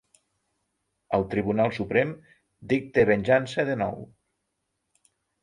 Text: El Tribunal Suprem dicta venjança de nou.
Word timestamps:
El 1.17 1.25
Tribunal 1.33 1.73
Suprem 1.79 2.15
dicta 2.73 3.05
venjança 3.11 3.67
de 3.71 3.79
nou. 3.85 4.03